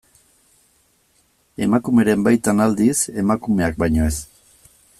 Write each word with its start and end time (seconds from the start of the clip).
Emakumeren 1.65 2.25
baitan, 2.29 2.63
aldiz, 2.65 2.97
emakumeak 3.25 3.81
baino 3.85 4.09
ez. 4.13 4.17